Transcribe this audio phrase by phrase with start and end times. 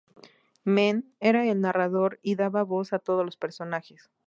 [0.63, 4.09] Men", era el narrador y daba voz a todos los personajes.